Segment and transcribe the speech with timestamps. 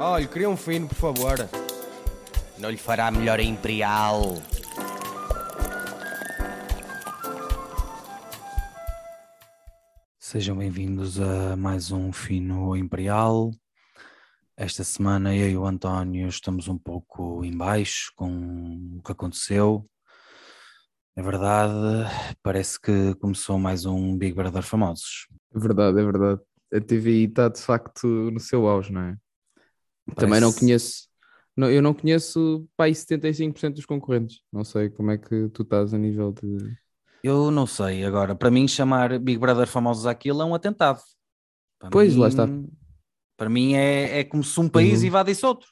[0.00, 1.36] Olha, queria um fino, por favor.
[2.58, 4.34] Não lhe fará melhor a Imperial.
[10.18, 13.52] Sejam bem-vindos a mais um Fino Imperial.
[14.56, 19.88] Esta semana eu e o António estamos um pouco em baixo com o que aconteceu.
[21.16, 22.10] É verdade,
[22.42, 25.28] parece que começou mais um Big Brother Famosos.
[25.54, 26.40] É verdade, é verdade.
[26.72, 29.23] A TVI está de facto no seu auge, não é?
[30.16, 31.08] Também não Parece- conheço,
[31.56, 34.40] não, eu não conheço pá, aí 75% dos concorrentes.
[34.52, 36.58] Não sei como é que tu estás a nível de.
[37.22, 41.00] Eu não sei, agora, para mim chamar Big Brother Famosos àquilo é um atentado.
[41.78, 42.48] Para Pois, lá mim- está.
[43.36, 45.06] Para mim é, é como se um país Uhum.
[45.08, 45.68] invadisse outro,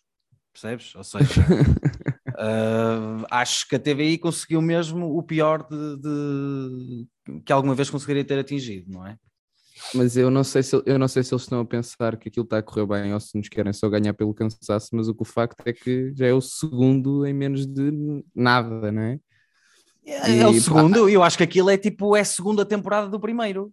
[0.52, 0.94] percebes?
[0.96, 1.24] Ou seja,
[2.36, 8.24] ah, acho que a TVI conseguiu mesmo o pior de, de- que alguma vez conseguiria
[8.24, 9.16] ter atingido, não é?
[9.94, 12.44] Mas eu não, sei se, eu não sei se eles estão a pensar que aquilo
[12.44, 15.22] está a correr bem ou se nos querem só ganhar pelo cansaço, mas o que
[15.22, 17.90] o facto é que já é o segundo em menos de
[18.34, 19.20] nada, não é?
[20.04, 23.08] É, é o E- segundo, eu acho que aquilo é tipo, é a segunda temporada
[23.08, 23.72] do primeiro.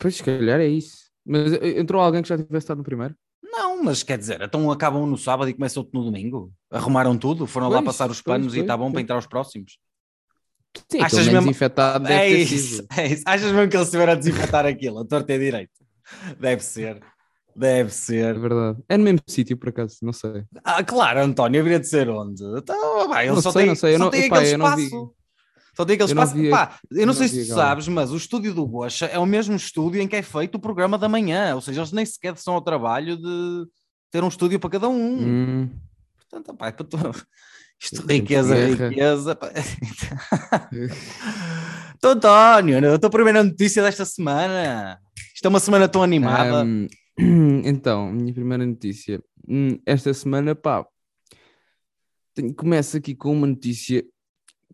[0.00, 1.10] Pois, se calhar é isso.
[1.24, 3.14] Mas eh, entrou alguém que já tivesse estado no primeiro?
[3.42, 6.52] Não, mas quer dizer, então acabam no sábado e começam outro no domingo?
[6.70, 7.46] Arrumaram tudo?
[7.46, 9.02] Foram lá Pois, passar os pois, panos e pois, está bom para pois.
[9.02, 9.78] entrar os próximos?
[10.90, 13.22] Sim, Achas mesmo- infectado deve É isso, é isso.
[13.26, 15.72] Achas mesmo que eles estiveram a desinfetar aquilo, a torta a direito?
[16.38, 17.00] Deve ser,
[17.56, 18.38] deve É ser.
[18.38, 18.78] verdade.
[18.88, 20.44] É no mesmo sítio, por acaso, não sei.
[20.64, 22.42] Ah, claro, António, haveria de ser onde?
[22.58, 25.14] Então, pá, ele Não só sei, tem, não sei, eu não- tem aquele não espaço.
[25.74, 26.40] Só tem aquele eu não espaço.
[26.42, 29.18] vi- Pá, eu não, não sei se tu sabes, mas o estúdio do Gocha é
[29.18, 31.54] o mesmo estúdio em que é feito o programa da manhã.
[31.54, 33.66] Ou seja, eles nem sequer são ao trabalho de
[34.10, 35.18] ter um estúdio para cada um.
[35.18, 35.70] Hum,
[36.18, 36.96] Portanto, pá, é para tu...
[37.82, 39.38] Isto, riqueza, riqueza.
[41.96, 44.98] Então, António, a tua primeira notícia desta semana.
[45.32, 46.62] Isto é uma semana tão animada.
[46.62, 46.88] Ahm,
[47.64, 49.22] então, minha primeira notícia.
[49.48, 50.84] Hum, Esta semana, pá,
[52.34, 54.04] tenho- começo aqui com uma notícia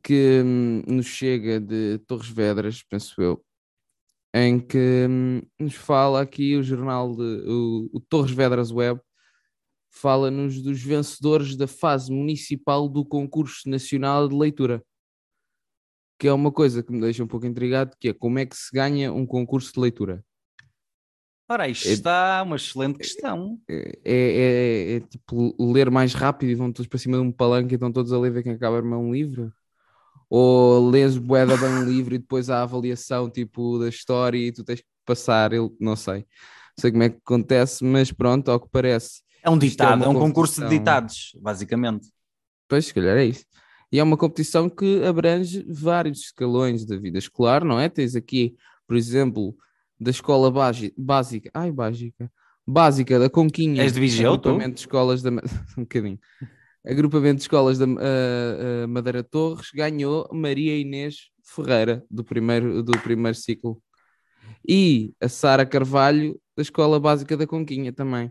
[0.02, 3.44] que hum, nos chega de Torres Vedras, penso eu,
[4.32, 9.00] em que hum, nos fala aqui o jornal, de, o, o Torres Vedras Web,
[9.90, 14.82] fala-nos dos vencedores da fase municipal do concurso nacional de leitura.
[16.18, 18.56] Que é uma coisa que me deixa um pouco intrigado, que é como é que
[18.56, 20.24] se ganha um concurso de leitura.
[21.50, 23.58] Ora, isto é- está uma excelente questão.
[23.68, 27.72] é, é- é tipo ler mais rápido e vão todos para cima de um palanque
[27.72, 29.52] e estão todos a ler ver quem acaba armar um livro?
[30.28, 34.36] Ou lês bué da bem um livro e depois há a avaliação tipo da história
[34.38, 36.18] e tu tens que passar, eu não sei.
[36.18, 39.22] Não sei como é que acontece, mas pronto, ao que parece.
[39.42, 42.08] É um é ditado, uma é um concurso de ditados, basicamente.
[42.68, 43.44] Pois, se calhar é isso.
[43.90, 47.88] E é uma competição que abrange vários escalões da vida escolar, não é?
[47.88, 48.54] Tens aqui,
[48.86, 49.56] por exemplo,
[49.98, 50.50] da escola
[50.96, 52.30] básica, ai, básica,
[52.66, 53.82] básica da Conquinha.
[53.82, 54.48] És de Viseu, tu?
[54.50, 55.30] agrupamento de escolas da
[55.76, 56.18] um bocadinho.
[56.86, 62.92] Agrupamento de escolas da ah, ah, Madeira Torres ganhou Maria Inês Ferreira do primeiro, do
[63.00, 63.80] primeiro ciclo.
[64.68, 68.30] E a Sara Carvalho da escola básica da Conquinha também.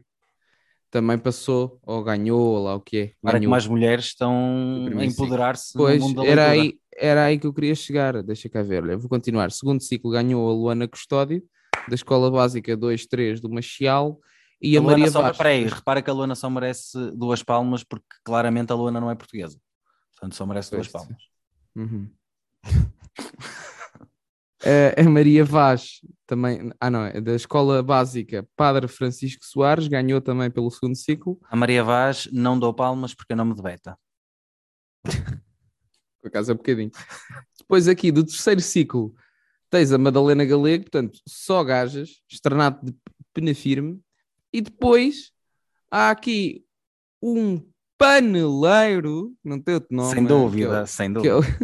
[0.89, 3.11] Também passou, ou ganhou, ou lá o que é.
[3.21, 7.37] Para que mais mulheres estão a empoderar-se no Pois, mundo da era aí, era aí
[7.37, 8.23] que eu queria chegar.
[8.23, 8.83] Deixa cá ver.
[8.83, 9.51] Olha, vou continuar.
[9.51, 11.43] Segundo ciclo ganhou a Luana Custódio,
[11.89, 14.17] da Escola Básica 2-3 do Machial,
[14.61, 15.37] e a, A Maria só, Vaz.
[15.37, 19.15] peraí, repara que a Luana só merece duas palmas porque claramente a Luana não é
[19.15, 19.59] portuguesa.
[20.13, 21.17] Portanto, só merece duas palmas.
[21.75, 22.09] Uhum.
[24.97, 30.51] a Maria Vaz, também, ah não, é da Escola Básica Padre Francisco Soares, ganhou também
[30.51, 31.39] pelo segundo ciclo.
[31.49, 33.97] A Maria Vaz não dou palmas porque é nome de beta.
[36.21, 36.91] por acaso é um bocadinho.
[37.57, 39.15] Depois aqui do terceiro ciclo
[39.69, 42.93] tens a Madalena Galego, portanto, só gajas, externato de
[43.33, 43.99] pena firme,
[44.51, 45.31] e depois
[45.89, 46.65] há aqui
[47.21, 47.65] um
[47.97, 51.57] paneleiro, não tem outro nome, sem que é o- dúvida, sem que é, dúvida.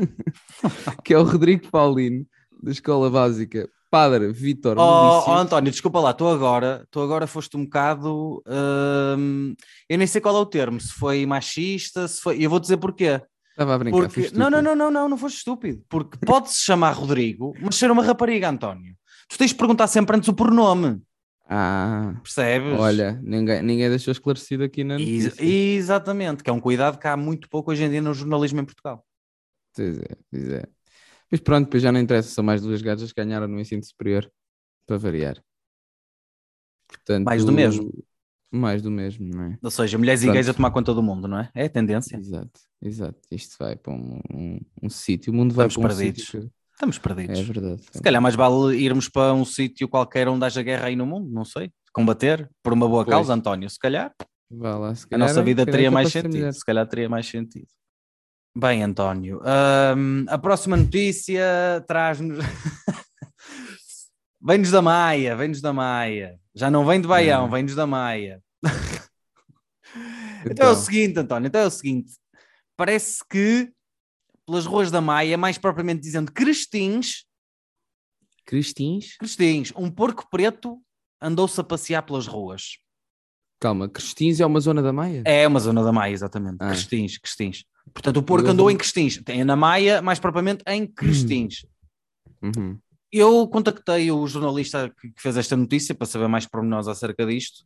[0.98, 2.26] o, que é o Rodrigo Paulino,
[2.62, 7.56] da Escola Básica Padre Vítor Oh, oh, António, desculpa lá, tu agora, tu agora foste
[7.56, 8.42] um bocado.
[9.16, 9.54] hum,
[9.88, 12.44] eu nem sei qual é o termo, se foi machista, se foi.
[12.44, 13.22] Eu vou dizer porquê.
[13.52, 15.84] Estava a brincar, Porque, não, não, não, não, não, não foste estúpido.
[15.88, 18.96] Porque pode-se chamar Rodrigo, mas ser uma rapariga, António.
[19.30, 21.00] Tu tens de perguntar sempre antes o pronome,
[21.48, 22.80] Ah, percebes?
[22.80, 25.46] olha, ninguém, ninguém deixou esclarecido aqui na Ex- notícia.
[25.46, 28.66] exatamente, que é um cuidado que há muito pouco hoje em dia no jornalismo em
[28.66, 29.06] Portugal.
[29.76, 30.64] Pois é, pois é.
[31.34, 34.32] Mas pronto, depois já não interessa, são mais duas gajas que ganharam no ensino superior,
[34.86, 35.44] para variar.
[36.88, 37.92] Portanto, Mais do mesmo.
[38.52, 39.58] Mais do mesmo, não é?
[39.64, 40.34] Ou seja, mulheres e Pronto.
[40.36, 41.50] gays a tomar conta do mundo, não é?
[41.56, 42.18] É a tendência.
[42.18, 43.20] Exato, exato.
[43.32, 46.24] Isto vai para um, um, um sítio, o mundo vai Estamos para um perdidos.
[46.28, 46.42] sítio.
[46.42, 47.40] que- Estamos perdidos.
[47.40, 47.82] É verdade.
[47.92, 51.32] Se calhar mais vale irmos para um sítio qualquer onde haja guerra aí no mundo,
[51.32, 51.72] não sei.
[51.92, 53.16] Combater por uma boa Pois.
[53.16, 54.14] causa, António, se calhar.
[54.52, 56.54] Vá lá, se A calhar- nossa vida se calhar teria é mais sentido.
[56.54, 57.68] Se calhar teria mais sentido.
[58.56, 59.42] Bem, António,
[59.98, 62.38] hum, a próxima notícia traz-nos.
[64.40, 66.40] vem-nos da Maia, vem-nos da Maia.
[66.54, 67.50] Já não vem de Baião, É.
[67.50, 68.44] vem-nos da Maia.
[70.46, 72.14] Então é o seguinte, António, então é o seguinte.
[72.78, 73.72] Parece que
[74.46, 77.26] pelas ruas da Maia, mais propriamente dizendo Cristins,
[78.46, 79.16] Cristins?
[79.18, 80.80] Cristins, um porco preto
[81.22, 82.78] andou-se a passear pelas ruas.
[83.60, 85.24] Calma, Cristins é uma zona da Maia?
[85.26, 86.58] É uma zona da Maia, exatamente.
[86.60, 86.68] Ah.
[86.70, 87.64] Cristins, Cristins.
[87.92, 89.18] Portanto, o porco Eu andou vou- em Cristins.
[89.24, 91.66] Tem na Maia, mais propriamente em Cristins.
[92.42, 92.78] Uhum.
[93.12, 97.64] Eu contactei o jornalista que que fez esta notícia para saber mais pormenores acerca disto.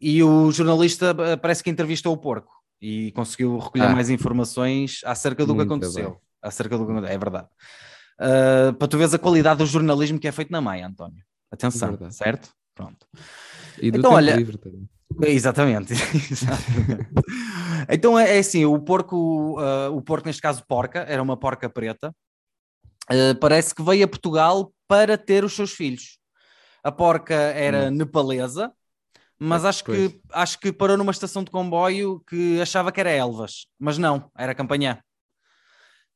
[0.00, 3.92] E o jornalista eh, parece que entrevistou o porco e conseguiu recolher Ah.
[3.92, 6.10] mais informações acerca do que Muito aconteceu.
[6.10, 6.18] bem.
[6.42, 6.92] Acerca do que.
[7.06, 7.48] É verdade.
[8.18, 11.22] Ah, para tu veres a qualidade do jornalismo que é feito na Maia, António.
[11.50, 12.14] Atenção, Verdade.
[12.14, 12.50] certo?
[12.74, 13.06] Pronto.
[13.80, 14.88] E do Então, olha- livre também.
[15.22, 15.92] Exatamente.
[16.32, 17.08] Exatamente.
[17.88, 21.68] então é, é assim, o porco, ah, o porco neste caso porca, era uma porca
[21.68, 22.14] preta,
[23.08, 26.18] ah, parece que veio a Portugal para ter os seus filhos.
[26.84, 28.72] A porca era nepalesa,
[29.38, 30.20] mas É, acho que, pois.
[30.32, 34.54] acho que parou numa estação de comboio que achava que era Elvas, mas não, era
[34.54, 35.00] Campanhã.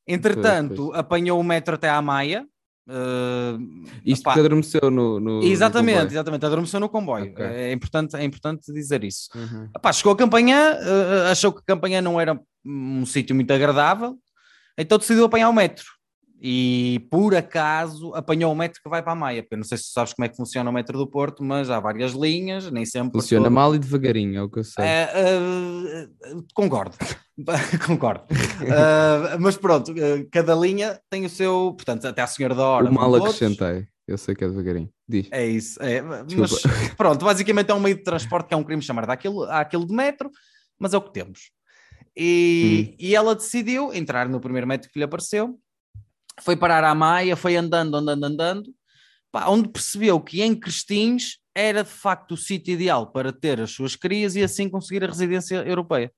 [0.07, 0.99] Entretanto, pois.
[0.99, 2.47] apanhou o metro até à Maia.
[2.87, 3.57] Ah,
[4.05, 6.11] Isto que adormeceu no, no- no exatamente, comboio.
[6.13, 7.31] exatamente, adormeceu no comboio.
[7.31, 7.45] Ok.
[7.45, 9.29] É, importante, é importante dizer isso.
[9.35, 9.69] Uhum.
[9.75, 14.17] Epá, chegou a Campanhã, eh, achou que Campanhã não era um sítio muito agradável,
[14.77, 15.85] então decidiu apanhar o metro.
[16.39, 19.75] E por acaso apanhou o metro que vai para a Maia, porque eu não sei
[19.75, 22.69] se tu sabes como é que funciona o metro do Porto, mas há várias linhas,
[22.69, 23.19] nem sempre.
[23.19, 24.85] Funciona todo- mal e devagarinho, é o que eu sei.
[24.85, 26.07] É, eh,
[26.53, 26.95] concordo,
[27.85, 28.25] concordo.
[28.31, 32.89] Eh, mas pronto, eh, cada linha tem o seu, portanto, até a Senhora da Hora.
[32.89, 33.87] o mal acrescentei.
[34.07, 34.89] Eu sei que é devagarinho.
[35.07, 35.27] Diz.
[35.31, 36.25] É isso, é, mas
[36.95, 39.93] pronto, basicamente é um meio de transporte que é um crime chamar daquilo, àquilo de
[39.93, 40.31] metro,
[40.79, 41.51] mas é o que temos.
[42.15, 45.59] E, e ela decidiu entrar no primeiro metro que lhe apareceu,
[46.41, 48.73] foi parar à Maia, foi andando, andando, andando,
[49.31, 53.71] pá, onde percebeu que em Cristins era de facto o sítio ideal para ter as
[53.71, 56.11] suas crias e assim conseguir a residência europeia.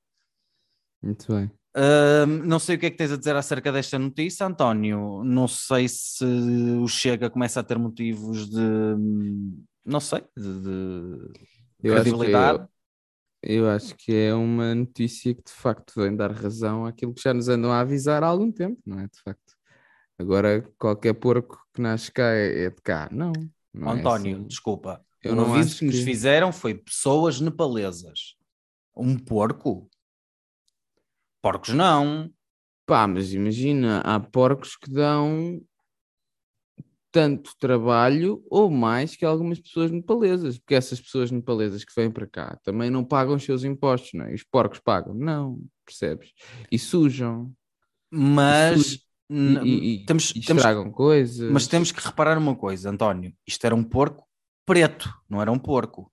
[1.01, 1.49] Muito bem.
[1.75, 5.23] Ahm, não sei o que é que tens a dizer acerca desta notícia, António.
[5.23, 8.59] Não sei se o Chega começa a ter motivos de.
[9.85, 11.31] Não sei, de, de
[11.83, 12.67] Eu acho, que credibilidade.
[13.43, 17.21] é, eu acho que é uma notícia que de facto vem dar razão àquilo que
[17.21, 19.03] já nos andam a avisar há algum tempo, não é?
[19.07, 19.53] De facto.
[20.17, 23.07] Agora, qualquer porco que nasce cá é, é de cá.
[23.11, 23.31] Não.
[23.73, 24.47] não é António, assim.
[24.47, 25.03] desculpa.
[25.23, 28.35] Eu o aviso acho que nos que- fizeram foi pessoas nepalesas.
[28.95, 29.89] Um porco?
[31.41, 32.29] Porcos não.
[32.85, 35.61] Pá, mas imagina, há porcos que dão
[37.11, 42.27] tanto trabalho ou mais que algumas pessoas nepalesas, porque essas pessoas nepalesas que vêm para
[42.27, 44.31] cá também não pagam os seus impostos, não é?
[44.31, 46.31] E os porcos pagam, não, percebes?
[46.71, 47.51] E sujam,
[48.11, 48.99] Mas Sujo.
[49.29, 51.51] n- e, e- temos, e temos, estragam coisas.
[51.51, 53.33] mas temos que reparar uma coisa, António.
[53.45, 54.27] Isto era um porco
[54.65, 56.11] preto, não era um porco.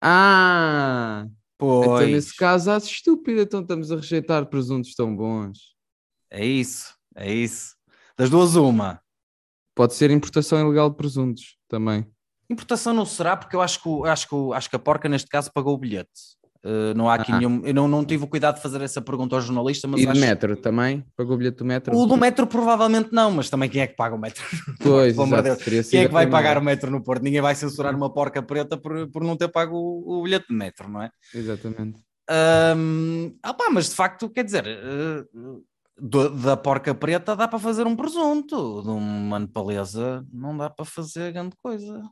[0.00, 1.26] Ah!
[1.58, 1.84] Pois.
[1.84, 5.74] Então nesse caso, ah, estúpida, então estamos a rejeitar presuntos tão bons.
[6.30, 7.74] É isso, é isso.
[8.16, 9.00] Das duas, uma.
[9.74, 12.06] Pode ser importação ilegal de presuntos também.
[12.48, 15.52] Importação não será, porque eu acho que, acho que, acho que a porca neste caso
[15.52, 16.37] pagou o bilhete.
[16.64, 17.38] Uh, não há aqui Ah.
[17.38, 17.62] nenhum.
[17.64, 20.20] Eu não, não tive o cuidado de fazer essa pergunta ao jornalista, mas e acho-
[20.20, 21.04] metro também?
[21.16, 21.96] Pagou o bilhete do metro?
[21.96, 24.42] O do metro provavelmente não, mas também quem é que paga o metro?
[24.82, 26.30] Pois, exato, Quem é que vai primeira.
[26.30, 27.22] pagar o metro no Porto?
[27.22, 30.54] Ninguém vai censurar uma porca preta por, por não ter pago o, o bilhete de
[30.54, 31.10] metro, não é?
[31.32, 32.00] Exatamente.
[32.28, 35.24] Ah pá, mas de facto, quer dizer, eh,
[36.00, 40.84] do- da porca preta dá para fazer um presunto, de uma nepalesa não dá para
[40.84, 42.02] fazer grande coisa.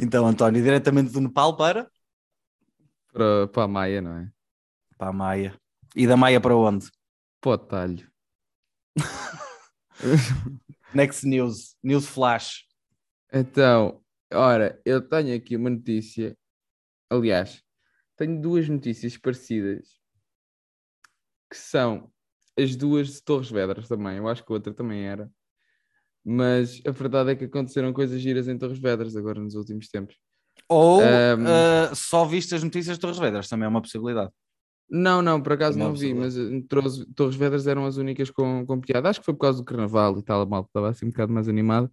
[0.00, 1.90] Então, António, diretamente do Nepal para?
[3.12, 4.30] Para, para a Maia, não é?
[4.96, 5.60] Para a Maia.
[5.96, 6.90] E da Maia para onde?
[7.40, 8.10] Para o talho.
[10.94, 12.64] Next News, News Flash.
[13.32, 14.02] Então,
[14.32, 16.36] ora, eu tenho aqui uma notícia.
[17.10, 17.62] Aliás,
[18.16, 19.98] tenho duas notícias parecidas
[21.50, 22.12] que são
[22.58, 24.18] as duas de Torres Vedras também.
[24.18, 25.30] Eu acho que a outra também era.
[26.30, 30.14] Mas a verdade é que aconteceram coisas giras em Torres Vedras agora nos últimos tempos.
[30.68, 31.46] Ou Ahm.
[31.46, 34.30] eh, só viste as notícias de Torres Vedras, também é uma possibilidade.
[34.90, 37.96] Não, não, por acaso Também é não vi, mas eh, Torres, Torres Vedras eram as
[37.96, 39.08] únicas com, com piada.
[39.08, 41.32] Acho que foi por causa do carnaval e tal, a malta estava assim um bocado
[41.32, 41.90] mais animada.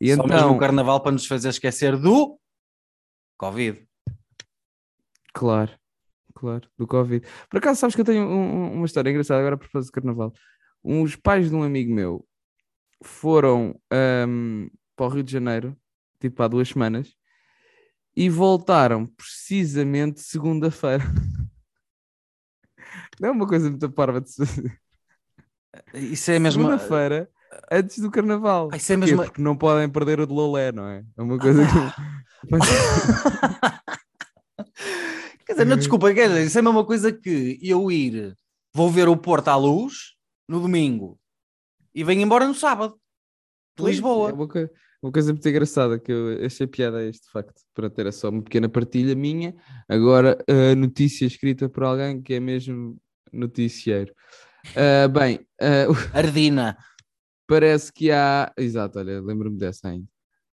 [0.00, 2.38] E Só mesmo então, o Carnaval para nos fazer esquecer do
[3.38, 3.86] Covid.
[5.34, 5.72] Claro,
[6.34, 7.26] claro, do Covid.
[7.50, 10.32] Por acaso, sabes que eu tenho um- um- uma história engraçada agora por fazer carnaval.
[10.82, 12.26] Os pais de um amigo meu
[13.02, 15.76] foram ahm, para o Rio de Janeiro
[16.20, 17.14] tipo há duas semanas,
[18.16, 21.04] e voltaram precisamente segunda-feira.
[23.20, 24.80] Não é uma coisa muito parva de se fazer.
[25.94, 26.62] Isso é mesmo.
[26.62, 27.30] Segunda-feira,
[27.70, 28.70] antes do carnaval.
[28.72, 31.04] Ah, isso é mesmo- Porque não podem perder o de Lolé, não é?
[31.16, 31.70] É uma coisa que.
[35.46, 38.34] Quer dizer, não, desculpa, quer dizer, isso é a mesma coisa que eu ir,
[38.74, 40.14] vou ver o Porto à luz
[40.48, 41.18] no domingo
[41.96, 43.00] e venho embora no sábado
[43.76, 44.32] de É Lisboa.
[44.32, 44.70] uma, coi-
[45.02, 47.60] uma coisa muito engraçada que eu achei piada a este facto.
[47.74, 49.54] Pronto, era só uma pequena partilha minha.
[49.88, 52.96] Agora, a notícia escrita por alguém que é mesmo
[53.32, 54.14] noticieiro.
[54.76, 55.86] Ah, bem, ah,
[56.16, 56.76] Ardina.
[57.46, 58.52] parece que há.
[58.56, 60.06] Exato, olha, lembro-me dessa ainda.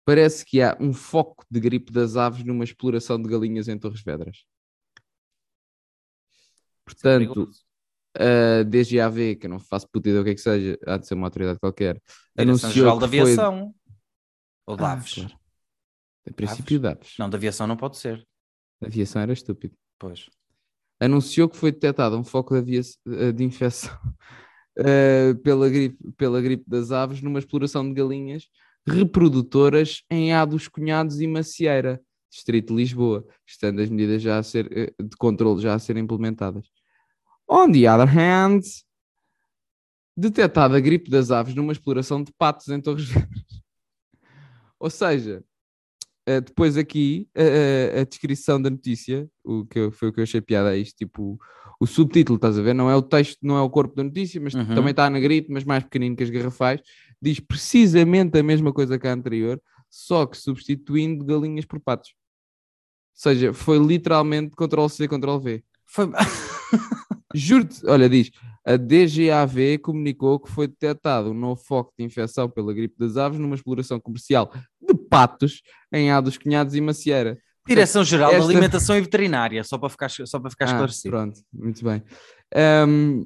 [0.03, 4.01] Parece que há um foco de gripe das aves numa exploração de galinhas em Torres
[4.03, 4.45] Vedras.
[6.83, 7.49] Portanto,
[8.17, 11.07] a DGAV, que eu não faço puta ideia o que é que seja, há de
[11.07, 12.01] ser uma autoridade qualquer,
[12.37, 13.73] Direção-Geral da que foi- Aviação.
[14.67, 15.13] Ou de Ah, aves.
[15.15, 15.31] claro.
[16.29, 17.13] A princípio de aves.
[17.17, 18.25] Não, de aviação não pode ser.
[18.81, 19.75] A aviação era estúpido.
[19.99, 20.29] Pois.
[20.99, 23.91] Anunciou que foi detectado um foco de, avia- de infecção
[24.77, 28.47] eh, pela, gripe, pela gripe das aves numa exploração de galinhas
[28.87, 31.99] reprodutoras em A dos Cunhados e Macieira,
[32.31, 35.97] Distrito de Lisboa, estando as medidas já a ser, eh, de controle já a ser
[35.97, 36.65] implementadas.
[37.53, 38.61] On the other hand,
[40.15, 43.61] detectada a gripe das aves numa exploração de patos em Torres Vedras.
[44.79, 45.43] Ou seja,
[46.25, 50.23] eh, depois aqui eh, a descrição da notícia, o que eu- foi o que eu
[50.23, 51.37] achei piada a isto, tipo
[51.79, 52.73] o subtítulo, estás a ver?
[52.75, 54.75] Não é o texto, não é o corpo da notícia, mas Uhum.
[54.75, 56.79] também está na gripe, mas mais pequenino que as garrafais,
[57.21, 62.11] diz precisamente a mesma coisa que a anterior, só que substituindo galinhas por patos.
[62.11, 65.63] Ou seja, foi literalmente Ctrl-C, Ctrl-V.
[65.85, 66.05] Foi...
[67.33, 68.29] Juro-te, olha, diz,
[68.65, 73.39] a DGAV comunicou que foi detectado um novo foco de infecção pela gripe das aves
[73.39, 74.51] numa exploração comercial
[74.81, 75.61] de patos
[75.91, 77.37] em A dos Cunhados e Macieira.
[77.67, 81.09] Direção-Geral Esta- da Alimentação e Veterinária, só para ficar, só para ficar Ah, esclarecido.
[81.15, 82.03] Pronto, muito bem.
[82.53, 83.25] Ahm,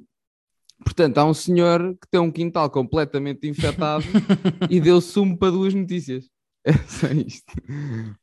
[0.84, 4.04] portanto, há um senhor que tem um quintal completamente infectado
[4.70, 6.26] e deu sumo para duas notícias.
[6.68, 7.54] É só isto.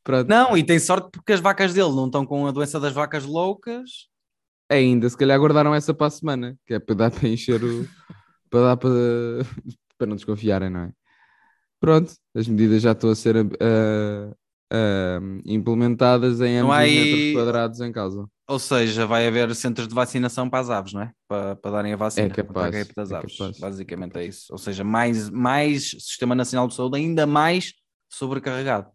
[0.03, 0.27] Pronto.
[0.27, 3.23] Não, e tem sorte porque as vacas dele não estão com a doença das vacas
[3.25, 4.09] loucas.
[4.69, 7.87] Ainda, se calhar guardaram essa para a semana, que é para dar para encher o.
[8.49, 8.91] para dar para.
[9.97, 10.91] para não desconfiarem, não é?
[11.79, 14.33] Pronto, as medidas já estão a ser ah,
[14.71, 18.25] ah, implementadas em ambos há os metros quadrados em casa.
[18.47, 21.11] Ou seja, vai haver centros de vacinação para as aves, não é?
[21.27, 23.37] Para, para darem a vacina É capaz, contra a gripe das é aves.
[23.37, 23.59] capaz.
[23.59, 24.47] Basicamente é isso.
[24.51, 27.73] Ou seja, mais, mais Sistema Nacional de Saúde, ainda mais
[28.09, 28.89] sobrecarregado.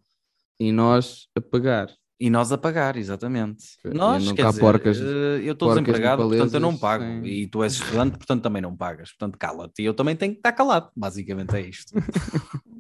[0.59, 1.89] E nós a pagar.
[2.21, 3.65] E nós a pagar, exatamente.
[3.85, 7.05] Nós, cá dizer, porcas- eh, eu estou desempregado, portanto eu não pago.
[7.05, 9.11] sem- E tu és estudante, portanto também não pagas.
[9.13, 9.83] Portanto, cala-te.
[9.83, 10.91] E eu também tenho que estar calado.
[10.97, 11.93] Basicamente é isto.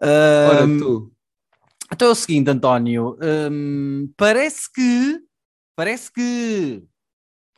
[0.00, 1.12] Ora, Ahm, tu.
[1.92, 3.16] Então é o seguinte, António.
[3.50, 5.20] hum, parece que.
[5.76, 6.82] Parece que.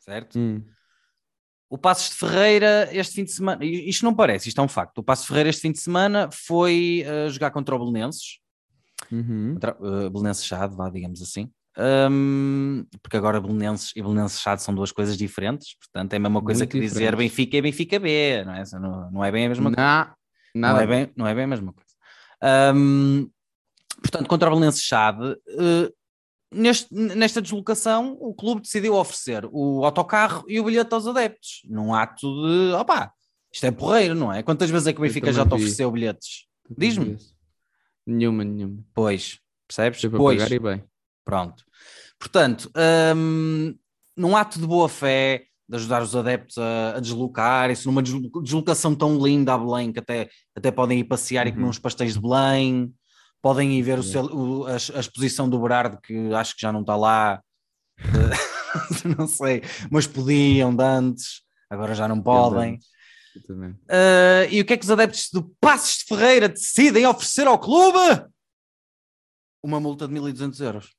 [0.01, 0.39] Certo?
[0.39, 0.63] Hum.
[1.69, 3.65] O Passos de Ferreira este fim de semana.
[3.65, 4.99] Isto não parece, isto é um facto.
[4.99, 8.39] O Passos de Ferreira este fim de semana foi eh, jogar contra o Belenenses.
[9.11, 9.57] Uhum.
[9.81, 11.51] Uh, Belenenses Chade, vá, digamos assim.
[12.11, 15.77] Hum, porque agora Belenenses e Belenenses Chade são duas coisas diferentes.
[15.79, 17.19] Portanto, é a mesma coisa Muito que dizer diferentes.
[17.19, 18.45] Benfica e Benfica B.
[18.45, 19.77] Não é, não, não é bem a mesma coisa.
[19.81, 20.15] Não,
[20.55, 20.83] Não nada.
[20.83, 21.91] é, bem, não é bem a mesma coisa.
[22.43, 23.27] Ahm,
[24.01, 25.93] portanto, contra o Belenenses Chade, eh,
[26.53, 31.95] neste, nesta deslocação, o clube decidiu oferecer o autocarro e o bilhete aos adeptos, num
[31.95, 33.13] ato de, opá,
[33.53, 34.43] isto é porreiro, não é?
[34.43, 35.55] Quantas vezes é que o Benfica já te vi.
[35.55, 36.47] ofereceu bilhetes?
[36.77, 37.17] Diz-me.
[38.07, 38.79] Nenhuma, nenhuma.
[38.95, 40.01] Pois, percebes?
[40.01, 40.85] Para Pois, pagar e bem.
[41.25, 41.65] pronto.
[42.19, 42.71] Portanto,
[43.17, 43.75] hum,
[44.17, 48.95] num ato de boa fé, de ajudar os adeptos a, a deslocar-se, numa deslo- deslocação
[48.95, 51.71] tão linda a Belém, que até, até podem ir passear e comer Uhum.
[51.71, 52.95] uns pastéis de Belém,
[53.43, 56.73] podem ir ver o cel- o- a, a exposição do Berardo, que acho que já
[56.73, 57.41] não está lá,
[57.99, 58.57] Eh,
[59.19, 62.79] não sei, mas podiam de antes, agora já não podem.
[63.89, 67.59] Uh, e o que é que os adeptos do Passos de Ferreira decidem oferecer ao
[67.59, 68.29] clube?
[69.63, 70.95] Uma multa de 1200 euros.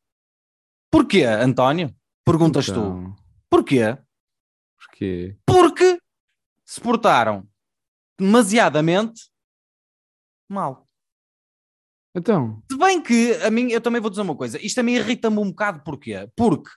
[0.92, 1.96] Porquê, António?
[2.26, 2.72] Perguntas tu.
[2.72, 3.16] Então,
[3.50, 3.98] Porquê?
[4.78, 6.00] Porque Porque
[6.66, 7.48] se portaram
[8.20, 9.30] demasiadamente
[10.50, 10.88] mal.
[12.16, 14.94] Então, Se bem que a mim, eu também vou dizer uma coisa, isto a mim
[14.94, 16.30] irrita-me um bocado, porquê?
[16.36, 16.70] Porque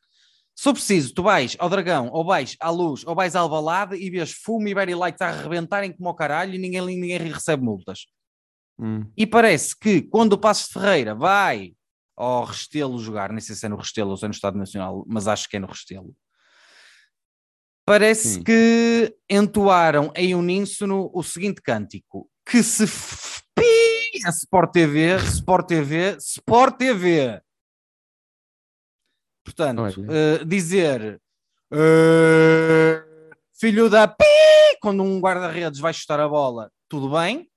[0.60, 3.96] se eu preciso, tu vais ao Dragão, ou vais à Luz, ou vais à Albalade
[3.96, 7.64] e vês fumo e Very Lights a arrebentarem como ao caralho e ninguém, ninguém recebe
[7.64, 8.00] multas.
[8.78, 11.72] hum, E parece que quando o Passos de Ferreira vai
[12.14, 15.02] ao Restelo jogar, nem sei se é no Restelo ou se é no Estado Nacional,
[15.08, 16.14] mas acho que é no Restelo,
[17.86, 18.42] parece Sim.
[18.42, 22.84] que entoaram em uníssono o seguinte cântico: que se
[23.54, 27.40] pi a Sport TV, Sport TV, Sport TV.
[29.54, 31.20] Portanto, eh, dizer
[31.72, 33.04] eh,
[33.58, 34.24] filho da pi
[34.80, 37.50] quando um guarda-redes vai chutar a bola, tudo bem,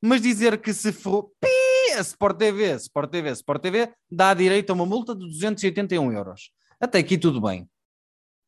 [0.00, 1.48] mas dizer que se for pi
[1.96, 6.52] a Sport TV, Sport TV, Sport TV, dá direito a uma multa de 281 euros.
[6.80, 7.68] Até aqui tudo bem.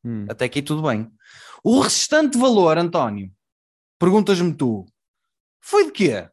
[0.03, 0.25] Hum.
[0.29, 1.11] Até aqui tudo bem.
[1.63, 3.31] O restante valor, António,
[3.99, 4.85] perguntas-me tu,
[5.61, 6.29] foi de quê?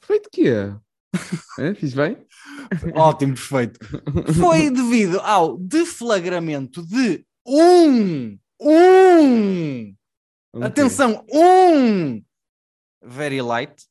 [0.00, 0.76] Foi de quê?
[1.58, 2.16] É, fiz bem?
[2.94, 3.78] Ótimo, perfeito.
[4.38, 9.94] Foi devido ao deflagramento de um, um,
[10.52, 10.66] Ok.
[10.66, 12.22] atenção, um
[13.02, 13.84] very light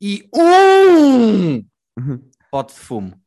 [0.00, 1.64] e um
[2.50, 3.20] pote de fumo.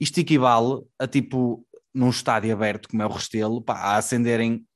[0.00, 4.66] Isto equivale a tipo num estádio aberto como é o Restelo, pá, a acenderem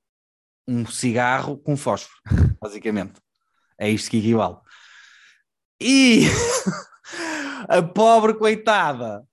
[0.66, 2.20] um cigarro com fósforo,
[2.60, 3.20] basicamente.
[3.78, 4.56] É isto que equivale.
[5.80, 6.22] E
[7.68, 9.24] a pobre coitada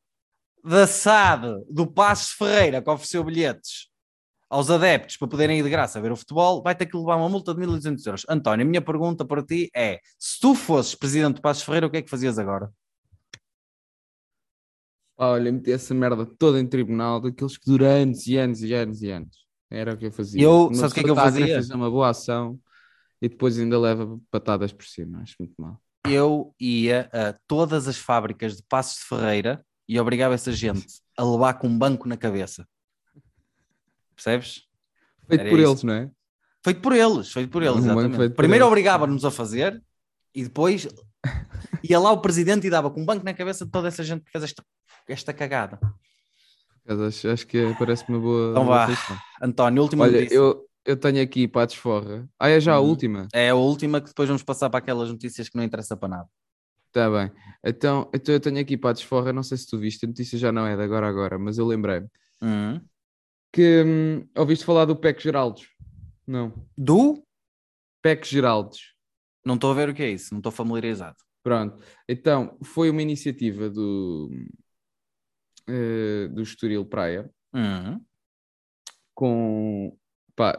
[0.63, 3.87] da SAD do Passos Ferreira que ofereceu bilhetes
[4.49, 7.15] aos adeptos para poderem ir de graça a ver o futebol, vai ter que levar
[7.17, 8.25] uma multa de 1.200 euros.
[8.29, 11.89] António, a minha pergunta para ti é: se tu fosses presidente do Passos Ferreira, o
[11.89, 12.71] que é que fazias agora?
[15.17, 19.01] Olha, meti essa merda toda em tribunal daqueles que duram anos e anos e anos
[19.01, 19.45] e anos.
[19.69, 20.41] Era o que eu fazia.
[20.43, 21.55] Eu- Uma sabes o que é que eu fazia?
[21.55, 22.59] fazer uma boa ação
[23.21, 25.21] e depois ainda leva patadas por cima.
[25.21, 25.81] Acho muito mal.
[26.07, 31.23] Eu ia a todas as fábricas de Passos de Ferreira e obrigava essa gente a
[31.23, 32.67] levar com um banco na cabeça.
[34.15, 34.63] Percebes?
[35.27, 35.69] Feito Era por isso.
[35.71, 36.11] eles, não é?
[36.63, 38.33] Feito por eles, feito por eles, Um exatamente.
[38.35, 39.81] Primeiro obrigava-nos a fazer
[40.33, 40.87] e depois
[41.83, 44.23] ia lá o presidente e dava com um banco na cabeça de toda essa gente
[44.23, 44.63] que fez esta,
[45.07, 45.79] esta cagada.
[46.87, 48.51] Acho, acho que parece uma boa.
[48.51, 48.87] Então vá.
[49.41, 50.35] António, última Olha, notícia.
[50.35, 52.29] eu, eu tenho aqui para a desforra.
[52.39, 52.89] Ah, é já a Uhum.
[52.89, 53.27] última?
[53.33, 56.29] É a última que depois vamos passar para aquelas notícias que não interessa para nada.
[56.87, 57.31] Está bem.
[57.65, 59.33] Então, então eu tenho aqui para a desforra.
[59.33, 61.65] Não sei se tu viste, a notícia já não é de agora agora, mas eu
[61.65, 62.07] lembrei-me
[62.41, 62.79] Uhum.
[63.51, 65.67] que hum, ouviste falar do PEC Geraldos?
[66.27, 66.53] Não.
[66.77, 67.23] Do?
[68.01, 68.93] PEC Geraldos.
[69.45, 71.17] Não estou a ver o que é isso, não estou familiarizado.
[71.43, 71.77] Pronto.
[72.07, 74.29] Então, foi uma iniciativa do,
[75.67, 78.01] eh, do Estoril Praia Uhum.
[79.13, 79.97] com
[80.35, 80.57] pá,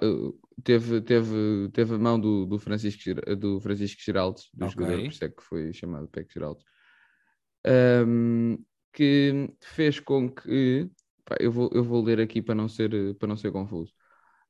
[0.65, 3.03] teve, teve, teve a mão do, do Francisco,
[3.39, 4.69] do Francisco Geraldes, do Ok.
[4.69, 6.65] jogador, por isso é que foi chamado PEC Geraldes,
[7.65, 8.57] ahm,
[8.93, 10.89] que fez com que
[11.25, 13.93] pá, eu, vou, eu vou ler aqui para não ser, para não ser confuso.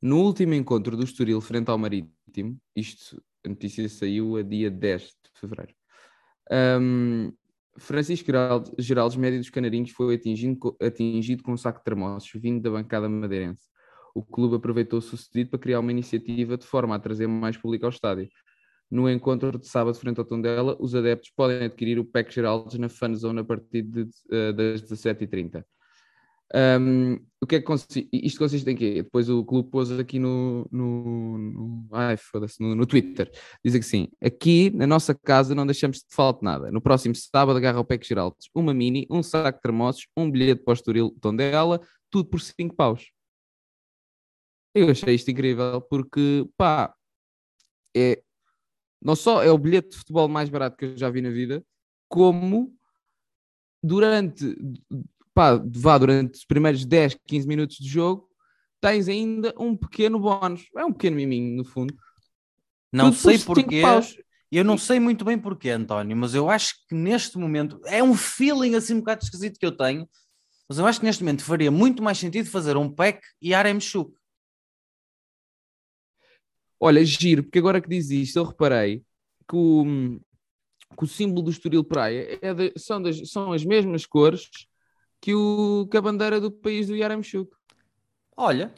[0.03, 5.03] No último encontro do Estoril frente ao Marítimo, isto, a notícia saiu a dia 10
[5.05, 5.75] de fevereiro.
[6.51, 7.33] ahm,
[7.79, 12.62] Francisco Geraldes, Geraldes, médio dos Canarinhos, foi atingido, atingido com um saco de termossos vindo
[12.62, 13.69] da bancada madeirense.
[14.16, 17.85] O clube aproveitou o sucedido para criar uma iniciativa de forma a trazer mais público
[17.85, 18.26] ao estádio.
[18.90, 22.88] No encontro de sábado frente ao Tondela, os adeptos podem adquirir o PEC Geraldes na
[22.88, 25.62] fanzone a partir de, eh, das 17h30.
[26.55, 28.09] Um, o que é que?
[28.11, 29.02] Isto consiste em quê?
[29.02, 32.16] Depois o clube pôs aqui no, no, no, ai,
[32.59, 33.31] no, no Twitter.
[33.62, 36.70] Diz que sim, aqui na nossa casa não deixamos de falta nada.
[36.70, 38.48] No próximo sábado agarra o PEC Geraldes.
[38.55, 42.74] Uma mini, um saco de termossos, um bilhete para o Estoril Tondela, tudo por 5
[42.74, 43.15] paus.
[44.77, 46.95] Eu achei isto incrível porque, pá,
[47.97, 48.23] é
[49.03, 51.65] não só é o bilhete de futebol mais barato que eu já vi na vida,
[52.09, 52.75] como
[53.83, 54.57] durante,
[55.33, 58.29] pá, vá, durante os primeiros 10, 15 minutos de jogo,
[58.81, 60.67] tens ainda um pequeno bónus.
[60.77, 61.95] É um pequeno miminho, no fundo.
[62.93, 63.83] Não Tudo sei porquê.
[64.51, 68.15] Eu não sei muito bem porquê, António, mas eu acho que neste momento é um
[68.15, 70.09] feeling assim um bocado esquisito que eu tenho.
[70.69, 73.81] Mas eu acho que neste momento faria muito mais sentido fazer um pack e Arem
[73.81, 74.12] Chuk.
[76.87, 79.01] Olha, giro, porque agora que diz isto, eu reparei
[79.49, 79.85] que o,
[80.99, 84.49] que o símbolo do Estoril Praia é de- são, das- são as mesmas cores
[85.20, 87.51] que, o, que a bandeira do país do Yaramchuk.
[88.37, 88.75] Olha,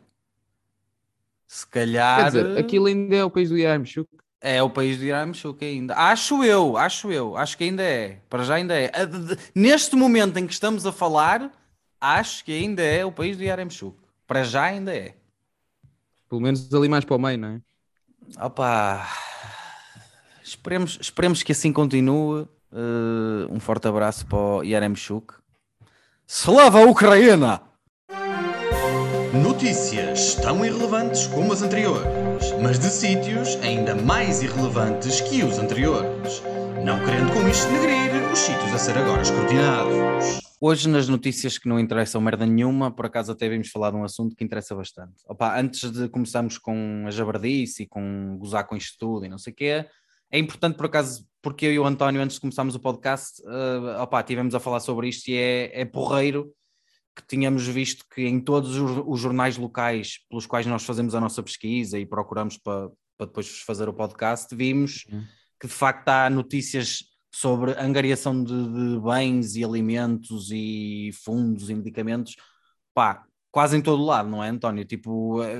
[1.47, 1.67] se
[2.13, 4.09] Quer calhar dizer, aquilo ainda é o país do Yaramchuk.
[4.41, 5.95] é o país do Irã Chuk ainda.
[5.97, 8.21] Acho eu, acho eu, acho que ainda é.
[8.29, 8.91] Para já ainda é.
[9.55, 11.53] Neste momento em que estamos a falar,
[12.01, 13.99] acho que ainda é o país do Yarem Chuk.
[14.27, 15.15] Para já ainda é.
[16.29, 17.63] Pelo menos ali mais para o meio, não é?
[18.37, 19.09] Opa,
[20.43, 22.47] esperemos, esperemos que assim continue.
[22.71, 25.35] Uh, um forte abraço para o Yaremchuk.
[26.27, 27.63] Slava Ucrânia!
[29.33, 32.07] Notícias tão irrelevantes como as anteriores,
[32.63, 36.43] mas de sítios ainda mais irrelevantes que os anteriores.
[36.85, 40.41] Não querendo com isto denegrir os sítios a ser agora escrutinados.
[40.61, 44.05] Hoje, nas notícias que não interessam merda nenhuma, por acaso até vimos falar de um
[44.05, 45.15] assunto que interessa bastante.
[45.29, 49.39] Opa, antes de começarmos com a jabardice e com gozar com isto tudo e não
[49.39, 49.87] sei o quê,
[50.31, 54.03] é importante por acaso, porque eu e o António, antes de começarmos o podcast, uh,
[54.03, 56.53] opá, tivemos a falar sobre isto e é, é porreiro
[57.19, 61.43] que tínhamos visto que em todos os, jornais locais pelos quais nós fazemos a nossa
[61.43, 65.25] pesquisa e procuramos para, para depois fazer o podcast, vimos Uhum.
[65.61, 67.05] que de facto há notícias
[67.35, 72.37] sobre angariação de, de bens e alimentos e fundos e medicamentos,
[72.95, 74.85] pá, quase em todo lado, não é, António?
[74.85, 75.57] Tipo, eh,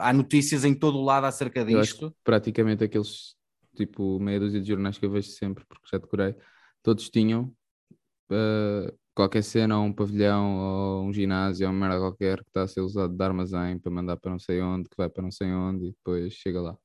[0.00, 2.14] há notícias em todo lado acerca disto.
[2.24, 3.36] praticamente aqueles,
[3.76, 6.34] tipo, meia dúzia de jornais que eu vejo sempre, porque já decorei,
[6.82, 7.52] todos tinham
[8.30, 12.62] eh, qualquer cena, ou um pavilhão, ou um ginásio, ou uma merda qualquer que está
[12.62, 15.30] a ser usado de armazém para mandar para não sei onde, que vai para não
[15.30, 16.76] sei onde e depois chega lá.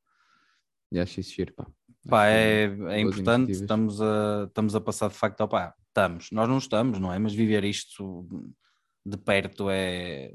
[0.93, 1.67] E acho isso giro, pá.
[2.07, 6.57] Pá, é, é importante, estamos a, estamos a passar de facto, opá, estamos, nós não
[6.57, 7.19] estamos, não é?
[7.19, 8.25] Mas viver isto
[9.05, 10.31] de perto é,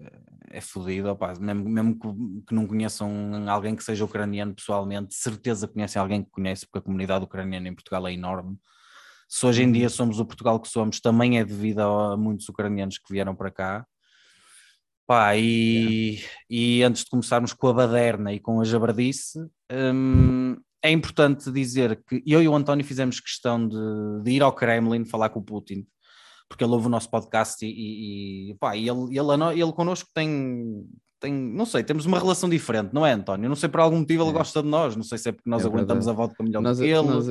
[0.51, 3.11] é fodido, opá, mesmo, mesmo que, que não conheçam
[3.49, 7.69] alguém que seja ucraniano pessoalmente, de certeza conhecem alguém que conhece, porque a comunidade ucraniana
[7.69, 8.59] em Portugal é enorme.
[9.29, 9.73] Se hoje em Uhum.
[9.73, 13.51] dia somos o Portugal que somos, também é devido a muitos ucranianos que vieram para
[13.51, 13.87] cá.
[15.07, 19.39] Pá, e, e antes de começarmos com a baderna e com a jabardice,
[19.71, 23.77] hum, é importante dizer que eu e o António fizemos questão de,
[24.23, 25.87] de ir ao Kremlin falar com o Putin,
[26.49, 30.85] porque ele ouve o nosso podcast e, e, pá, e ele, ele, ele connosco tem,
[31.21, 33.49] tem, não sei, temos uma relação diferente, não é, António?
[33.49, 34.33] Não sei por algum motivo ele É.
[34.33, 36.11] gosta de nós, não sei se é porque nós É aguentamos verdade.
[36.23, 37.27] a vodka melhor Nós, do que ele, nós-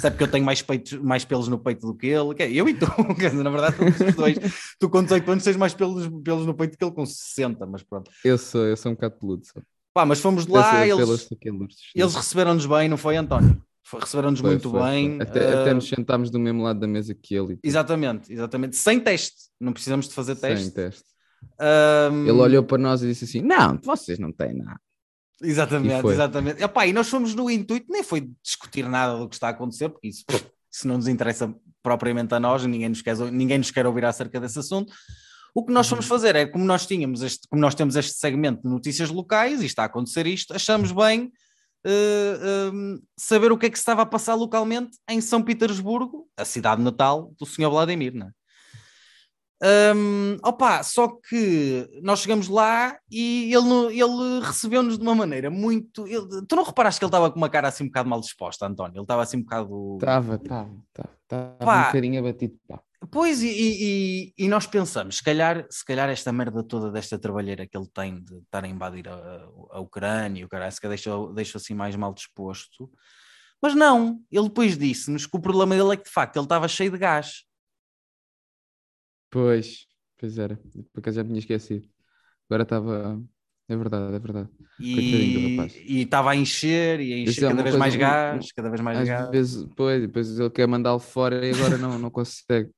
[0.00, 2.42] se é porque eu tenho mais, peitos, mais pelos no peito do que ele, que
[2.42, 2.86] é eu e tu,
[3.44, 3.76] na verdade,
[4.08, 4.38] os dois.
[4.78, 7.82] Tu com 18 anos tens mais pelos, pelos no peito que ele com 60, mas
[7.82, 8.10] pronto.
[8.24, 9.44] eu sou, eu sou um bocado peludo.
[9.46, 9.60] Só.
[9.92, 13.62] Pá, mas fomos Eu lá, eles, aqueles- eles receberam-nos bem, não foi, António?
[13.86, 14.90] Foi- Receberam-nos Foi, muito foi, foi.
[14.90, 15.18] bem.
[15.20, 17.58] Até, até ah, nos sentámos do mesmo lado da mesa que ele.
[17.62, 18.76] Exatamente, exatamente.
[18.76, 21.04] Sem teste, não precisamos de fazer sem teste.
[21.58, 24.80] Ahm, Ele olhou para nós e disse assim: Não, vocês não têm nada.
[25.42, 26.14] E Exatamente, foi.
[26.14, 26.62] exatamente.
[26.62, 29.88] Epá, e nós fomos no intuito, nem foi discutir nada do que está a acontecer,
[29.88, 30.24] porque isso,
[30.72, 31.52] isso não nos interessa
[31.82, 34.92] propriamente a nós, ninguém nos, quer, ninguém nos quer ouvir acerca desse assunto.
[35.54, 35.90] O que nós Uhum.
[35.90, 39.60] fomos fazer é, como nós tínhamos este, como nós temos este segmento de notícias locais
[39.62, 41.30] e está a acontecer isto, achamos bem
[41.86, 46.26] eh, um, saber o que é que se estava a passar localmente em São Petersburgo,
[46.36, 47.68] a cidade natal do Sr.
[47.70, 48.30] Vladimir, não é?
[49.62, 56.06] Um, opa, só que nós chegamos lá e ele, ele recebeu-nos de uma maneira muito.
[56.06, 58.66] ele- tu não reparaste que ele estava com uma cara assim um bocado mal disposta,
[58.66, 58.96] António?
[58.96, 59.96] Ele estava assim um bocado.
[60.00, 60.70] Estava, estava,
[61.22, 61.80] estava.
[61.82, 62.54] Um bocadinho abatido.
[62.68, 62.80] Pá.
[63.10, 63.84] Pois, e, e-
[64.38, 67.88] e- e nós pensamos, se calhar, se calhar esta merda toda desta trabalheira que ele
[67.92, 71.74] tem de estar a invadir a, a Ucrânia, o cara, se calhar deixa, deixa assim
[71.74, 72.90] mais mal disposto.
[73.62, 76.66] Mas não, ele depois disse-nos que o problema dele é que de facto ele estava
[76.66, 77.44] cheio de gás.
[79.34, 80.56] Pois, pois era.
[80.92, 81.88] Por acaso já me tinha esquecido.
[82.48, 83.20] Agora estava.
[83.68, 84.48] É verdade, é verdade.
[84.78, 85.74] E rapaz.
[85.76, 88.68] e estava a encher e a encher é cada uma vez coisa mais gás, cada
[88.68, 89.30] vez mais Às gás.
[89.30, 92.70] vezes, pois, depois ele quer mandá-lo fora e agora não, não consegue.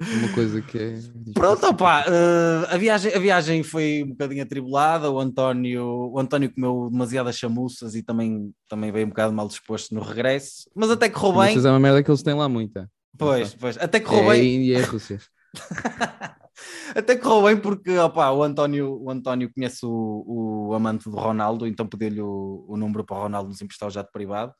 [0.00, 0.94] Uma coisa que é.
[1.34, 6.52] Pronto, opá, eh, a, viagem, a viagem foi um bocadinho atribulada, o António, o António
[6.52, 11.08] comeu demasiadas chamuças e também, também veio um bocado mal disposto no regresso, mas até
[11.08, 12.90] correu bem, Mas é uma merda que eles têm lá muita.
[13.18, 15.18] pois, pois, até É correu a bem, e a Rússia.
[16.94, 21.66] até correu bem porque opá, o, António, o António conhece o, o amante do Ronaldo,
[21.66, 24.52] então pediu-lhe o, o número para o Ronaldo nos emprestar o jato privado.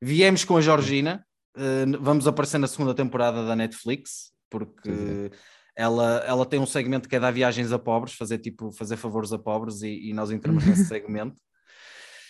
[0.00, 1.24] Viemos com a Georgina,
[1.56, 5.30] eh, vamos aparecer na segunda temporada da Netflix, porque
[5.76, 9.32] ela, ela tem um segmento que é dar viagens a pobres, fazer tipo, fazer favores
[9.32, 11.40] a pobres e, e nós entramos nesse segmento.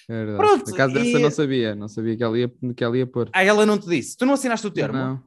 [0.09, 0.39] É verdade.
[0.39, 1.75] Pronto, Por acaso dessa e- não sabia.
[1.75, 3.31] Não sabia que ela ia, que ela ia pôr.
[3.33, 4.99] Ah, ela não te disse, tu não assinaste o termo?
[4.99, 5.23] Não.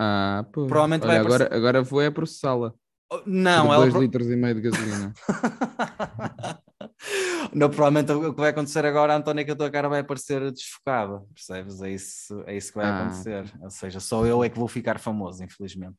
[0.00, 0.66] Ah, pô.
[0.66, 2.72] Provavelmente Olha, vai agora, aparecer- agora vou é processá-la.
[3.12, 3.86] Oh, Não, por ela.
[3.90, 5.12] 2 litros e meio de gasolina.
[7.52, 10.50] não, provavelmente o que vai acontecer agora, António, é que a tua cara vai aparecer
[10.50, 11.80] desfocada, percebes?
[11.82, 13.00] É isso, é isso que vai Ah.
[13.02, 13.44] acontecer.
[13.60, 15.96] Ou seja, só eu é que vou ficar famoso, infelizmente.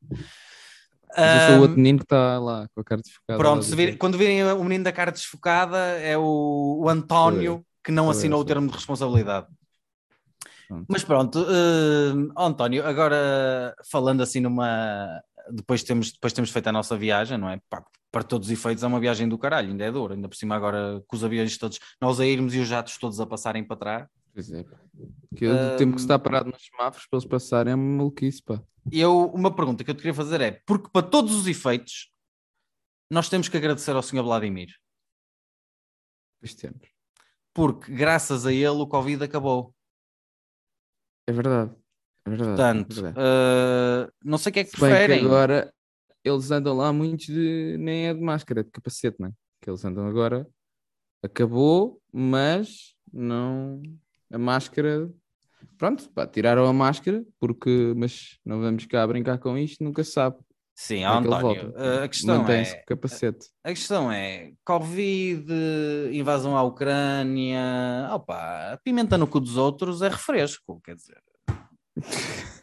[1.17, 3.37] Mas eu sou o outro menino que está lá com a cara desfocada.
[3.39, 8.09] Pronto, vir- quando virem o menino da cara desfocada, é o, o António que não
[8.09, 9.47] assinou o termo de responsabilidade.
[10.67, 10.85] Pronto.
[10.89, 15.21] Mas pronto, hum, ó, António, agora falando assim numa.
[15.51, 17.59] Depois temos, depois temos feito a nossa viagem, não é?
[17.69, 20.35] Pá, para todos os efeitos é uma viagem do caralho, ainda é dura, ainda por
[20.35, 23.63] cima agora com os aviões todos, nós a irmos e os jatos todos a passarem
[23.63, 24.07] para trás.
[24.33, 24.65] Pois é.
[25.35, 28.61] Que o tempo que está parado nos semáforos para eles passarem é uma maluquice, pá.
[28.91, 32.09] E eu, uma pergunta que eu te queria fazer é: porque para todos os efeitos,
[33.11, 34.23] nós temos que agradecer ao Sr.
[34.23, 34.69] Vladimir,
[36.39, 36.87] Pois temos.
[37.53, 39.74] porque graças a ele o Covid acabou.
[41.27, 41.71] É verdade.
[42.25, 42.51] É verdade.
[42.51, 43.19] é Portanto, verdade.
[43.19, 45.19] uh, não sei o que é que Se preferem.
[45.19, 45.73] que agora
[46.23, 47.77] eles andam lá muitos de.
[47.79, 49.31] nem é de máscara, é de capacete, não é?
[49.61, 50.47] Que eles andam agora.
[51.23, 53.81] Acabou, mas não.
[54.31, 55.09] A máscara
[55.77, 60.11] Pronto, pá, tiraram a máscara, porque, mas não vamos cá brincar com isto, nunca se
[60.11, 60.37] sabe.
[60.77, 63.47] Sim, é António, a questão Mantém-se é, capacete.
[63.63, 65.45] a questão é, Covid,
[66.11, 71.21] invasão à Ucrânia, opa, pimenta no cu dos outros é refresco, quer dizer.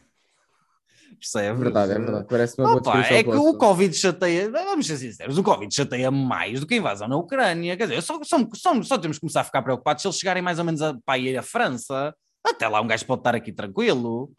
[1.23, 1.49] Percebes?
[1.49, 2.27] É verdade, é verdade.
[2.29, 3.57] Parece uma boa Opa, descrição é que o.
[3.57, 7.77] Covid chateia, vamos ser sinceros, o Covid chateia mais do que a invasão na Ucrânia.
[7.77, 10.43] Quer dizer, só, só, só, só temos que começar a ficar preocupados se eles chegarem
[10.43, 12.13] mais ou menos a, para ir à França.
[12.45, 14.31] Até lá um gajo pode estar aqui tranquilo.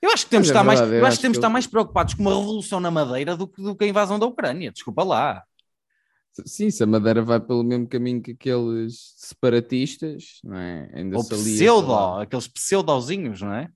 [0.00, 1.66] Eu acho que temos, Mas de é estar, mais, eu acho que temos estar mais
[1.66, 4.70] preocupados com uma revolução na Madeira do que, do que a invasão da Ucrânia.
[4.70, 5.42] Desculpa lá.
[6.44, 10.90] Sim, se a Madeira vai pelo mesmo caminho que aqueles separatistas, não é?
[10.92, 12.22] Ainda Ou se alia, pseudo, lá.
[12.22, 13.70] aqueles pseudozinhos, não é?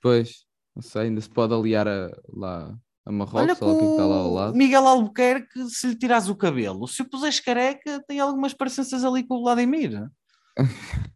[0.00, 0.44] Pois,
[0.76, 2.72] não sei, ainda se pode aliar a, lá
[3.04, 4.56] a Marrocos, Olha ou que é está lá ao lado.
[4.56, 9.26] Miguel Albuquerque, se lhe tirares o cabelo, se o puseres careca, tem algumas parecenças ali
[9.26, 10.08] com o Vladimir.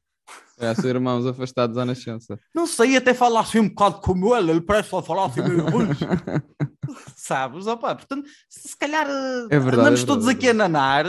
[0.61, 2.39] É, são irmãos afastados à nascença.
[2.53, 5.65] Não sei, até falar assim um bocado como ele, ele parece a falar assim meio.
[7.17, 7.67] Sabes?
[7.67, 11.07] Opa, portanto, se calhar eh, É verdade, andamos é todos é aqui a nanar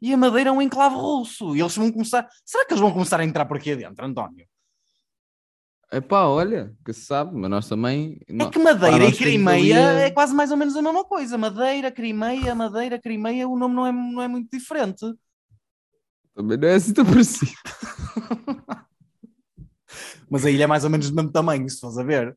[0.00, 1.56] e a Madeira é um enclave russo.
[1.56, 2.28] E eles vão começar.
[2.44, 4.46] Será que eles vão começar a entrar por aqui adentro, António?
[5.90, 8.18] Epá, olha, que se sabe, mas nós também.
[8.28, 11.36] É que Madeira nós e Crimeia é quase mais ou menos a mesma coisa.
[11.36, 15.04] Madeira, Crimeia, Madeira, Crimeia, o nome não é, não é muito diferente.
[16.34, 17.52] Também não é assim tão parecido.
[20.30, 22.36] Mas a ilha é mais ou menos do mesmo tamanho, se fores a ver.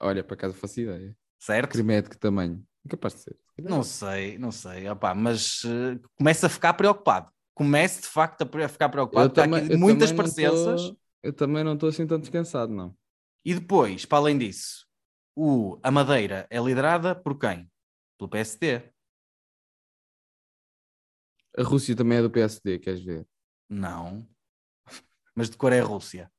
[0.00, 1.16] Olha, por acaso faço ideia.
[1.38, 1.82] Certo?
[1.84, 2.66] Crimeia de que tamanho?
[2.84, 3.38] É capaz de ser.
[3.58, 7.32] Não sei, não sei, opá, mas uh, começo a ficar preocupado.
[7.54, 9.32] Começo de facto a a ficar preocupado.
[9.68, 10.92] eu muitas também não parecenças.
[10.92, 12.96] tô- eu também não estou assim tão descansado, não.
[13.44, 14.86] E depois, para além disso,
[15.34, 17.70] o, a Madeira é liderada por quem?
[18.18, 18.92] Pelo PSD.
[21.58, 23.26] A Rússia também é do PSD, queres ver?
[23.68, 24.26] Não.
[25.36, 26.30] Mas de cor é Rússia.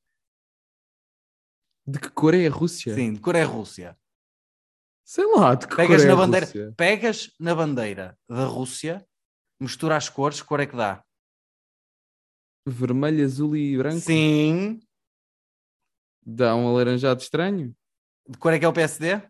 [1.88, 2.94] De que cor é a Rússia?
[2.94, 3.96] Sim, de cor é Rússia.
[5.04, 6.74] Sei lá, de que Pegas cor é na a bandeira, Rússia?
[6.76, 9.06] pegas na bandeira da Rússia,
[9.58, 11.02] mistura as cores, que cor é que dá?
[12.66, 14.00] Vermelho, azul e branco?
[14.00, 14.80] Sim.
[16.26, 17.74] Dá um alaranjado estranho?
[18.28, 19.22] De cor é que é o PSD?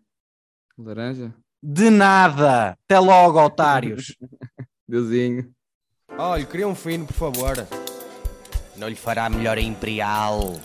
[0.77, 1.33] Laranja?
[1.63, 2.71] De nada.
[2.71, 4.17] Até logo, otários.
[4.85, 5.53] Deusinho.
[6.09, 7.55] Olha, queria um fino, por favor.
[8.75, 10.59] Não lhe fará melhor a Imperial.